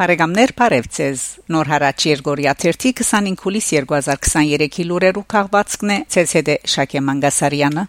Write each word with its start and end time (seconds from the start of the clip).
Բարեկամներ 0.00 0.52
Փարեվցես 0.56 1.22
Նոր 1.52 1.68
հարաճ 1.74 2.04
Երգորիա 2.08 2.54
25 2.62 3.42
հուլիս 3.44 3.66
2023-ի 3.76 4.86
լուրերու 4.88 5.26
քաղվածքն 5.36 5.92
է 5.92 5.98
ՑՍԴ 6.22 6.54
Շակե 6.74 7.02
Մանգասարյանը 7.10 7.84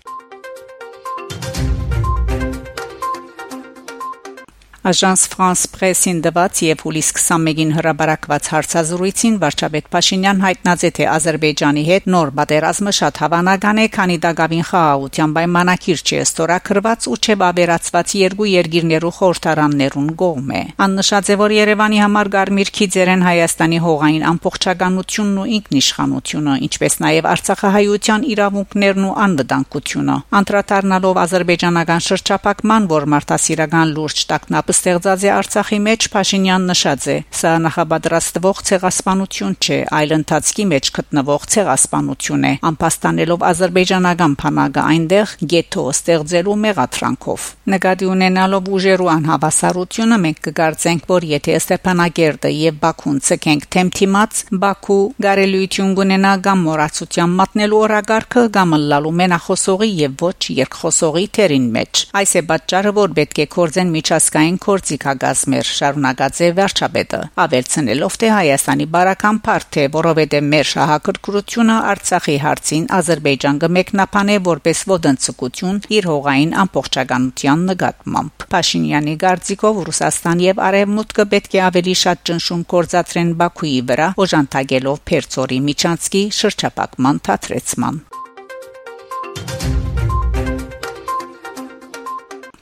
Agence 4.83 5.27
France 5.29 5.67
Presse-ին 5.69 6.23
դված 6.25 6.59
եւ 6.65 6.79
հուլիս 6.81 7.09
21-ին 7.13 7.73
հրաբարակված 7.75 8.47
հարցազրույցին 8.49 9.35
վարչապետ 9.43 9.89
Փաշինյան 9.93 10.39
հայտնած 10.41 10.85
է 10.87 10.89
թե 10.97 11.05
Ադրբեջանի 11.11 11.83
հետ 11.85 12.07
նոր 12.09 12.31
պատերազմը 12.39 12.93
շատ 12.97 13.19
հավանական 13.21 13.77
է, 13.77 13.85
քանի 13.93 14.17
դակավին 14.25 14.65
խաղաղության 14.71 15.35
պայմանակիր 15.37 16.01
չի 16.01 16.17
ստորակրված 16.25 17.05
ու 17.11 17.17
չէ 17.21 17.35
բավերացված 17.41 18.15
երկու 18.21 18.47
երկիրներու 18.49 19.13
խորհրդարաններուն 19.21 20.09
կողմ 20.17 20.49
է։ 20.49 20.63
Աննշած 20.81 21.29
է 21.29 21.37
որ 21.45 21.55
Երևանի 21.61 22.01
համար 22.01 22.31
Գարմիր 22.41 22.73
Քիձերեն 22.81 23.25
Հայաստանի 23.29 23.79
հողային 23.85 24.27
ամբողջականությունն 24.31 25.37
ու 25.45 25.47
ինքնիշխանությունը, 25.61 26.57
ինչպես 26.65 26.93
նաեւ 27.05 27.29
Արցախահայության 27.35 28.27
իրավունքներն 28.33 29.05
ու 29.11 29.15
անվտանգությունը։ 29.29 30.17
Անդրադառնալով 30.41 31.21
ադրբեջանական 31.21 32.05
շրջափակման, 32.09 32.91
որ 32.97 33.09
մարդասիրական 33.11 33.95
լուրջ 34.01 34.25
տակնապ 34.31 34.70
ստեղծած 34.71 35.25
է 35.27 35.31
Արցախի 35.35 35.79
մեջ 35.85 36.09
Փաշինյան 36.15 36.67
նշած 36.71 37.07
է. 37.11 37.17
Սա 37.41 37.51
նախապատրաստվող 37.65 38.61
ցեղասպանություն 38.71 39.55
չէ 39.61 39.79
այլ 40.01 40.15
ընթացքի 40.17 40.65
մեջ 40.71 40.91
գտնվող 40.97 41.47
ցեղասպանություն 41.55 42.45
է 42.51 42.53
անփաստանելով 42.71 43.45
ազերբայջանական 43.51 44.35
փանագը 44.41 44.85
այնտեղ 44.91 45.35
գետո 45.51 45.83
ստեղծելու 45.91 46.57
մեղատրանքով 46.65 47.47
նկատի 47.71 48.07
ունենալով 48.11 48.69
ուժերու 48.75 49.09
անհավասարությունը 49.11 50.17
մենք 50.21 50.39
կգարձենք 50.47 51.03
որ 51.11 51.25
եթե 51.31 51.53
Ստեփանագերդը 51.61 52.51
եւ 52.51 52.79
Բաքուն 52.81 53.19
ցկենք 53.27 53.67
թեմթիմաց 53.75 54.41
Բաքու 54.63 54.99
գարելույթուն 55.25 55.93
կունենա 55.99 56.33
կամ 56.47 56.63
մորացության 56.67 57.35
մատնելու 57.41 57.81
օրագարկը 57.81 58.43
կամ 58.57 58.75
լալու 58.91 59.13
մենախոսողի 59.21 59.89
եւ 60.01 60.25
ոչ 60.25 60.39
երկխոսողի 60.61 61.25
թերին 61.37 61.67
մեջ 61.77 62.03
այս 62.21 62.33
է 62.41 62.43
պատճառը 62.51 62.93
որ 62.97 63.15
պետք 63.21 63.41
է 63.41 63.47
կորձեն 63.55 63.93
միջազգային 63.95 64.60
կորցիկագազմեր 64.65 65.69
շարունակած 65.77 66.41
է 66.45 66.49
վերջաբետը 66.59 67.19
ավելցնելով 67.43 68.17
թե 68.21 68.29
Հայաստանի 68.35 68.87
բարական 68.95 69.39
բարդ 69.47 69.79
է 69.81 69.85
որովհետև 69.95 70.47
մեր 70.51 70.69
շահակրկրությունը 70.71 71.77
Արցախի 71.91 72.37
հարցին 72.45 72.85
Ադրբեջան 72.99 73.61
կմեկնաբանե 73.63 74.37
որպես 74.51 74.83
ոդնցկություն 74.91 75.81
իր 75.97 76.09
հողային 76.11 76.55
ամբողջականության 76.65 77.65
նկատմամբ 77.71 78.47
Փաշինյանի 78.53 79.17
գարձիկով 79.25 79.81
Ռուսաստան 79.89 80.45
եւ 80.51 80.63
Արևմուտքը 80.69 81.27
պետք 81.35 81.57
է 81.57 81.65
ավելի 81.71 81.97
շատ 82.05 82.23
ճնշում 82.31 82.63
կորցածրեն 82.75 83.35
Բաքուի 83.41 83.75
վրա 83.91 84.13
օժանդակելով 84.27 85.03
Փերծորի 85.11 85.59
Միչանսկի 85.71 86.23
շրջապակման 86.41 87.25
թատրեցման 87.29 88.01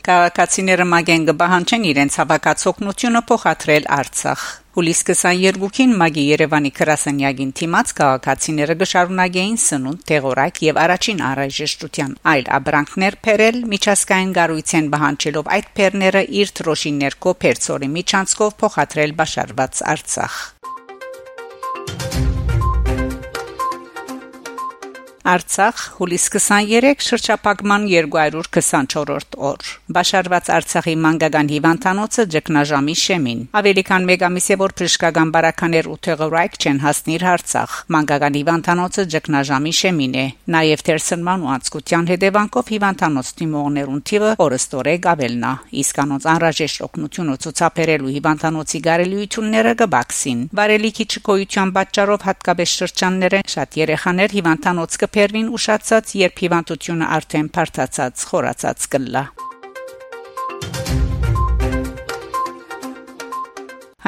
Քաղաքացիները 0.09 0.85
մագեն 0.89 1.25
կբահանջեն 1.27 1.83
իրենց 1.85 2.15
հավաքածոքնությունը 2.19 3.19
փոխադրել 3.29 3.83
Արցախ։ 3.93 4.45
Հուլիս 4.79 5.01
22-ին 5.09 5.93
Մագի 5.99 6.23
Երևանի 6.29 6.71
քրասենյակին 6.79 7.51
թիմած 7.59 7.93
քաղաքացիները 7.99 8.77
գշարունակեին 8.81 9.59
սնունդ, 9.65 10.03
տեղորակ 10.09 10.61
եւ 10.65 10.81
առաջին 10.85 11.23
առայժեշտության 11.29 12.15
այլ 12.33 12.51
աբրանքներ 12.57 13.19
փերել 13.27 13.63
միջազգային 13.75 14.35
գառույցեն 14.39 14.91
բահանջելով 14.95 15.51
այդ 15.59 15.73
փերները 15.77 16.23
իր 16.41 16.55
թրոշիներ 16.61 17.19
կոփերցորի 17.27 17.91
միջանցքով 17.99 18.57
փոխադրել 18.63 19.19
բաշարված 19.21 19.83
Արցախ։ 19.93 20.41
Արցախ 25.27 25.79
հուլիս 25.99 26.25
23 26.31 27.01
շրջապակման 27.03 27.85
224-րդ 27.91 29.35
օր 29.49 29.71
Բաշարված 29.95 30.51
Արցախի 30.55 30.93
մանկական 31.03 31.49
հիվանդանոցը 31.51 32.23
ճգնաժամի 32.35 32.95
շեմին 33.01 33.41
ավելի 33.59 33.83
քան 33.89 34.07
մեկ 34.09 34.23
ամիս 34.29 34.47
է 34.49 34.57
որ 34.61 34.73
բժշկական 34.79 35.33
բարականեր 35.35 35.89
ու 35.91 35.97
թեղորայք 36.07 36.55
չեն 36.63 36.79
հասնիր 36.85 37.25
Արցախ 37.33 37.75
մանկական 37.95 38.37
հիվանդանոցը 38.39 39.05
ճգնաժամի 39.15 39.73
շեմին 39.79 40.15
է 40.15 40.25
նաև 40.55 40.85
թերսնման 40.87 41.43
ու 41.43 41.51
անցկության 41.59 42.09
հետևանքով 42.13 42.71
հիվանդանոց 42.79 43.33
թիմողներուն 43.43 44.01
թիվը 44.09 44.31
օրստորե 44.47 44.95
գավելնա 45.03 45.51
իսկ 45.83 46.01
անոնց 46.05 46.29
անհրաժեշտ 46.33 46.85
օգնությունը 46.87 47.37
ցուցաբերելու 47.43 48.15
հիվանդանոցի 48.15 48.83
գարելույթունները 48.87 49.75
կբացին 49.83 50.41
վարելիքի 50.59 51.05
չկոյության 51.09 51.75
պատճառով 51.79 52.25
հատկապես 52.29 52.75
շրջանները 52.79 53.43
շատ 53.49 53.79
երեխաներ 53.83 54.35
հիվանդանոց 54.39 54.99
կփ 55.03 55.18
Պերվին 55.19 55.47
ուշացած, 55.51 56.11
երբ 56.15 56.37
հիվանդությունը 56.45 57.07
արդեն 57.17 57.47
բարթացած, 57.57 58.21
խորացած 58.29 58.85
կլա։ 58.93 59.23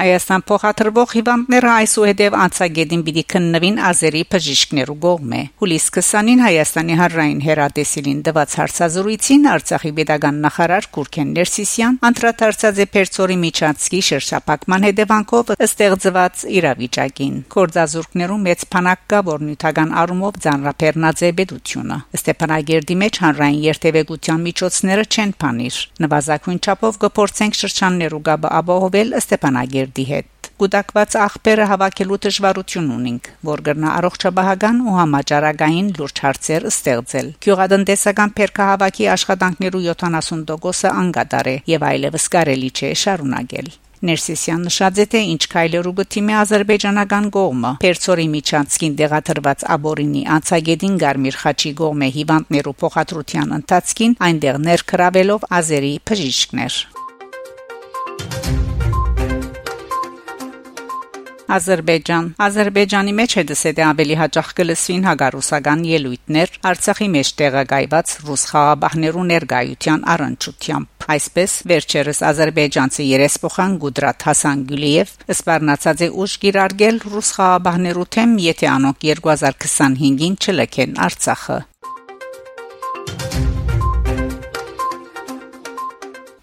Հայաստան 0.01 0.43
փոխադրվող 0.49 1.11
հիվանդները 1.13 1.69
այսուհետև 1.71 2.35
անցագետին 2.41 3.01
պիտի 3.05 3.23
քննվին 3.31 3.75
ազերի 3.85 4.21
բժիշկներու 4.31 4.95
կողմէ։ 5.03 5.41
Հուլիս 5.61 5.83
20-ին 5.97 6.39
Հայաստանի 6.41 6.95
հանրային 7.01 7.43
հերատեսիլին 7.45 8.23
դված 8.25 8.55
հարցազրույցին 8.61 9.45
Արցախի 9.51 9.91
pedagogan 9.99 10.39
նախարար 10.45 10.87
Կուրքեն 10.97 11.35
Ներսիսյան 11.35 11.99
անդրադարձած 12.09 12.81
է 12.81 12.87
Պերցորի 12.95 13.37
Միչանցկի 13.45 14.01
շրջապակման 14.09 14.87
հետևանքով 14.89 15.53
ստեղծված 15.69 16.43
իրավիճակին։ 16.57 17.37
Կորձազուրկներու 17.53 18.39
մեծ 18.49 18.65
փանակ 18.73 19.05
կա, 19.13 19.21
որ 19.29 19.45
նյութական 19.51 19.93
առումով 20.01 20.41
ձանրապերնած 20.47 21.21
է 21.21 21.31
բედությունը։ 21.41 21.99
Ստեփանագերդի 22.17 22.99
մեջ 23.05 23.21
հանրային 23.21 23.61
երթևեկության 23.69 24.43
միջոցները 24.49 25.05
չեն 25.11 25.37
փանիր։ 25.45 25.79
Նվազագույն 26.01 26.59
չափով 26.65 27.01
գործենք 27.05 27.61
շրջաններու 27.61 28.25
գաբը 28.31 28.53
ապահովել 28.61 29.17
Ստեփանագերդի 29.21 29.90
Գերդի 29.91 30.03
հետ։ 30.07 30.47
Գուտակված 30.61 31.15
ախպերը 31.19 31.65
հավաքելու 31.71 32.17
դժվարություն 32.23 32.87
ունենք, 32.95 33.27
որ 33.49 33.63
գրնա 33.65 33.89
առողջապահական 33.99 34.77
ու 34.87 34.95
համաճարակային 34.97 35.89
լուրջ 35.97 36.21
հարցեր 36.25 36.67
ստեղծել։ 36.71 37.31
Գյուղատնտեսական 37.43 38.33
փերքահավաքի 38.39 39.07
աշխատանքներու 39.15 39.83
70%-ը 39.89 40.91
անգադար 41.01 41.51
է 41.51 41.55
եւ 41.73 41.87
այլևս 41.91 42.27
կարելի 42.37 42.69
չէ 42.71 42.91
շարունակել։ 43.03 43.71
Ներսիսյան 44.01 44.61
նշած 44.65 44.99
է 45.01 45.03
թե 45.11 45.19
ինչ 45.31 45.43
քայլերու 45.51 45.91
գտիմի 45.99 46.33
ազերբայջանական 46.41 47.27
կողմը 47.35 47.73
Պերցորի 47.83 48.25
Միչանցկին 48.35 48.95
դեղաթրված 49.01 49.65
աբորինի 49.75 50.23
անցագետին 50.37 50.95
Գարմիր 51.03 51.37
Խաչի 51.41 51.73
կողմը 51.81 52.09
հիվանդներու 52.15 52.73
փոխադրության 52.81 53.53
ընթացքին 53.59 54.17
այնտեղ 54.29 54.59
ներքրավելով 54.71 55.45
ազերի 55.61 55.93
բժիշկներ 56.09 56.81
Ադրբեջան 61.51 62.27
Ադրբեջանի 62.45 63.13
մեջ 63.17 63.33
է 63.41 63.43
դսետ 63.49 63.79
ավելի 63.83 64.15
հաճախ 64.21 64.51
կլսվին 64.57 65.01
հագարուսական 65.07 65.81
ելույթներ 65.89 66.53
Արցախի 66.71 67.07
մեջ 67.15 67.31
տեղակայված 67.41 68.13
ռուս 68.27 68.43
խաղաբահներու 68.51 69.25
ներկայության 69.31 70.05
առընչությամբ 70.13 71.07
Այսպես 71.15 71.55
վերջերս 71.71 72.23
ադրբեջանցի 72.29 73.07
երեսփոխան 73.09 73.75
Գուդրատ 73.83 74.27
Հասան 74.29 74.63
Գյուլիև 74.71 75.13
սպառնացած 75.35 76.05
է 76.07 76.09
ուժ 76.23 76.37
գիրարգել 76.45 77.01
ռուս 77.11 77.33
խաղաբահներու 77.41 78.07
թեմ, 78.15 78.37
եթե 78.47 78.71
անոնք 78.77 79.03
2025-ին 79.11 80.39
չլքեն 80.45 80.97
Արցախը 81.09 81.59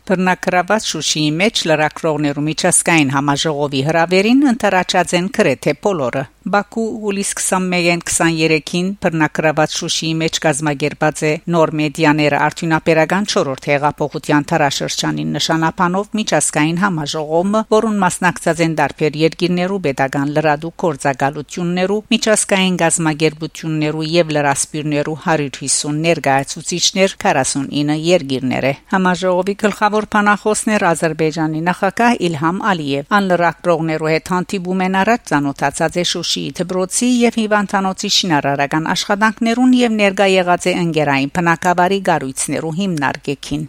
Բռնակրաված 0.09 0.87
Շուշիի 0.89 1.31
մեջ 1.39 1.61
լրակրողներու 1.69 2.45
միջազգային 2.47 3.11
համաժողովի 3.13 3.83
հրավերին 3.89 4.41
ընտրաճած 4.55 5.15
են 5.19 5.27
քրեթե 5.39 5.75
բոլորը 5.85 6.23
Բաքու 6.49 6.83
հուլիս 7.03 7.31
21-ին 7.37 8.03
23-ին 8.09 8.87
բռնակրաված 9.05 9.75
Շուշիի 9.79 10.13
մեջ 10.21 10.39
կազմակերպած 10.45 11.19
է 11.29 11.33
նոր 11.53 11.73
մեդիաները. 11.81 12.39
Արդյունաբերական 12.47 13.27
4-րդ 13.33 13.69
հեղափոխության 13.69 14.47
տարաշրջանին 14.53 15.35
նշանապանով 15.37 16.09
միջազգային 16.19 16.79
համաժողովը, 16.85 17.61
որուն 17.75 17.99
մասնակցած 18.05 18.63
են 18.65 18.77
դարբեր 18.79 19.19
երկիրներու 19.23 19.81
pedagogan 19.89 20.33
լրադու 20.39 20.73
կորցակալություններու, 20.85 22.01
միջազգային 22.17 22.79
գազམ་ագերբություններու 22.85 24.09
եւ 24.15 24.33
լրասպիրներու 24.39 25.19
150 25.29 26.01
ներկայացուցիչներ 26.09 27.17
49 27.29 28.01
երկիրներ 28.09 28.69
է։ 28.69 28.75
Համաժողովի 28.95 29.59
գլխավոր 29.67 30.09
բանախոսներ 30.17 30.89
Ադրբեջանի 30.95 31.63
նախագահ 31.69 32.19
Իլհամ 32.29 32.65
Ալիև 32.73 33.15
անլրակրողներու 33.19 34.13
հետ 34.15 34.35
հանդիպում 34.39 34.85
են 34.89 34.99
առաջ 35.05 35.29
ցանոթացած 35.29 35.99
է 35.99 36.09
Շուշի 36.09 36.38
Շուշիի 36.39 36.55
դբրոցի 36.59 37.07
եւ 37.21 37.39
հիվանդանոցի 37.41 38.11
շինարարական 38.17 38.87
աշխատանքներուն 38.93 39.75
եւ 39.81 39.97
ներկա 40.03 40.31
եղած 40.35 40.71
է 40.71 40.77
ընկերային 40.85 41.35
բնակավարի 41.41 42.01
գառույցներու 42.13 42.75
հիմնարկեքին։ 42.79 43.69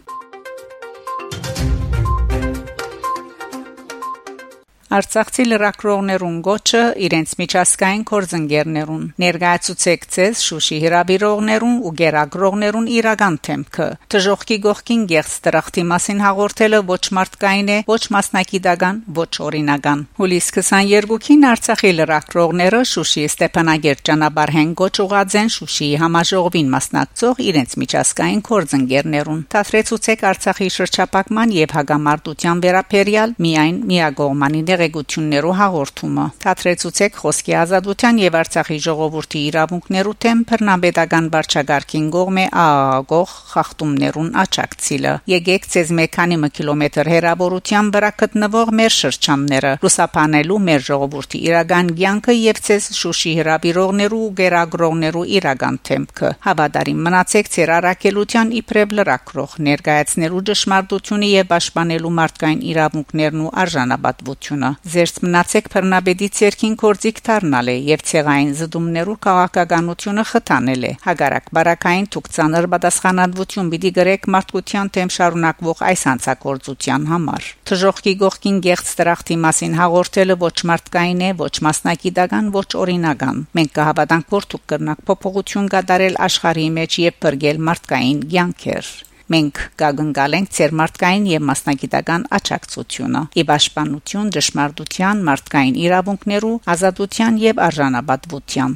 Արցախցի 4.90 5.44
լրակրողներուն 5.46 6.38
գոչը 6.42 6.78
իրենց 7.06 7.32
միջազգային 7.38 8.00
կորձընկերներուն 8.10 9.02
ներկայացուցեք 9.22 10.06
ցես 10.14 10.40
Շուշի 10.46 10.78
հրավիրողներուն 10.84 11.76
ու 11.86 11.92
գերագրողներուն 12.00 12.88
իրական 12.96 13.36
թեմքը 13.46 13.86
դժողքի 14.14 14.56
գողքին 14.64 15.04
գեղց 15.12 15.36
դրախտի 15.44 15.84
մասին 15.90 16.22
հաղորդելը 16.24 16.80
ոչ 16.90 17.04
մարդկային 17.20 17.70
է 17.70 17.76
ոչ 17.86 18.00
մասնակիտական 18.16 18.98
ոչ 19.20 19.30
օրինական 19.46 20.02
հուլիս 20.18 20.50
22-ին 20.58 21.46
Արցախի 21.50 21.94
լրակրողները 22.00 22.82
Շուշի 22.90 23.24
Ստեփանագերտ 23.30 24.04
ճանապարհեն 24.10 24.74
գոչ 24.82 24.94
ուղածեն 25.06 25.54
Շուշիի 25.54 26.02
համաժողովին 26.02 26.74
մասնակցող 26.74 27.44
իրենց 27.46 27.78
միջազգային 27.84 28.42
կորձընկերներուն 28.50 29.46
Թատրեցուցեք 29.54 30.26
Արցախի 30.34 30.70
շրջապակման 30.80 31.56
եւ 31.60 31.78
հագամարտության 31.78 32.66
վերապերյալ 32.66 33.38
միայն 33.46 33.80
միագողմանի 33.94 34.66
դեղեցություններով 34.80 35.56
հաղորդումը 35.60 36.26
Թատրեցուցեք 36.44 37.18
խոսքի 37.20 37.56
ազատության 37.60 38.20
եւ 38.24 38.38
Արցախի 38.40 38.78
ժողովրդի 38.86 39.40
իրավունքներու 39.50 40.14
թեմ 40.24 40.44
բռնաբեդական 40.50 41.30
վարչագարքին 41.34 42.06
գողմե 42.16 42.44
աղաղող 42.64 43.34
խախտումներուն 43.50 44.30
աճակցիլը 44.44 45.14
եկեք 45.34 45.68
ցեզ 45.74 45.92
մեքանի 46.00 46.38
կիլոմետր 46.60 47.10
հեռավորության 47.10 47.90
վրա 47.94 48.10
գտնվող 48.20 48.70
մեր 48.80 48.94
շրջանները 49.00 49.72
լուսապանելու 49.84 50.58
մեր 50.70 50.84
ժողովրդի 50.90 51.40
իրական 51.50 51.90
ցանկը 52.00 52.34
եւ 52.36 52.58
ցեզ 52.66 52.86
Շուշի 53.00 53.32
հրավիրողներու 53.38 54.20
ու 54.26 54.32
գերագրողներու 54.40 55.24
իրական 55.36 55.76
թեմքը 55.88 56.30
հավատարիմ 56.46 57.00
մնացեք 57.06 57.50
ցեր 57.54 57.72
առաքելության 57.76 58.52
իբրև 58.60 58.94
լրակրող 58.98 59.54
ներկայացնելու 59.70 60.42
ճշմարտությունը 60.50 61.30
եւ 61.30 61.48
պաշտպանելու 61.54 62.12
մարդկային 62.20 62.64
իրավունքներն 62.70 63.44
ու 63.46 63.52
արժանապատվությունը 63.64 64.69
զերծ 64.92 65.16
մնացեք 65.24 65.68
բռնաբեդից 65.72 66.40
երկին 66.44 66.74
կորձիկ 66.82 67.20
դառնալ 67.28 67.70
է 67.72 67.76
եւ 67.88 68.04
ցեղային 68.10 68.52
զդումներու 68.60 69.16
քաղաքականությունը 69.26 70.24
խթանել 70.30 70.84
է 70.90 70.92
հագարակ 71.06 71.50
բարակային 71.56 72.08
թուկցանր 72.14 72.68
պատասխանատվություն 72.74 73.70
պիտի 73.74 73.92
գրեք 74.00 74.28
մարդկության 74.36 74.92
թեմ 74.98 75.14
շարունակվող 75.16 75.82
այս 75.90 76.04
հանցակործության 76.10 77.08
համար 77.14 77.48
թժողքի 77.70 78.14
գողքին 78.24 78.60
գեղց 78.68 78.92
դրախտի 79.00 79.40
մասին 79.46 79.78
հաղորդելը 79.80 80.38
ոչ 80.44 80.56
մարդկային 80.74 81.24
է 81.24 81.32
ոչ 81.40 81.54
մասնակիտական 81.70 82.52
ոչ 82.60 82.68
օրինական 82.84 83.42
մենք 83.56 83.74
կհավատանք 83.80 84.36
որ 84.36 84.50
դուք 84.54 84.68
կրնակ 84.74 85.04
փոփոխություն 85.10 85.72
կատարել 85.78 86.20
աշխարհի 86.30 86.68
մեջ 86.80 87.00
եւ 87.06 87.20
բրգել 87.24 87.64
մարդկային 87.70 88.50
ցանկեր 88.50 89.09
մենք 89.30 89.60
կգնկալենք 89.80 90.48
ծեր 90.56 90.72
մարդկային 90.80 91.26
եւ 91.30 91.44
մասնագիտական 91.50 92.24
աճակցությունը՝ 92.40 93.22
ի 93.30 93.44
պաշտպանություն 93.50 94.32
ճշմարտության, 94.36 95.22
մարդկային 95.30 95.76
իրավունքներու, 95.86 96.56
ազատության 96.74 97.38
եւ 97.44 97.62
արժանապատվության։ 97.70 98.74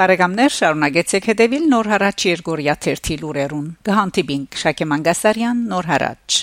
Բարեկամներ 0.00 0.52
շարունակեցեք 0.60 1.26
հետևել 1.32 1.64
Նոր 1.72 1.90
հարաճ 1.92 2.24
Երգորիա 2.30 2.76
1 2.94 3.10
լուրերուն։ 3.20 3.66
Գահանտիբինգ 3.90 4.62
Շակե 4.62 4.88
Մանգասարյան 4.94 5.66
Նոր 5.74 5.90
հարաճ 5.90 6.40